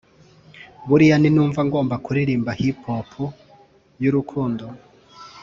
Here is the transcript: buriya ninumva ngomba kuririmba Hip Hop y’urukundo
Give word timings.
buriya 0.87 1.15
ninumva 1.19 1.61
ngomba 1.67 1.95
kuririmba 2.05 2.51
Hip 2.59 2.77
Hop 2.85 3.09
y’urukundo 4.01 4.65